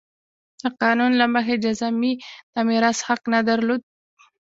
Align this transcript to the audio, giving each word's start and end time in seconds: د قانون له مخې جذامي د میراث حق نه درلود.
د 0.61 0.63
قانون 0.81 1.11
له 1.21 1.25
مخې 1.33 1.55
جذامي 1.63 2.13
د 2.53 2.55
میراث 2.67 2.99
حق 3.07 3.21
نه 3.33 3.39
درلود. 3.49 3.81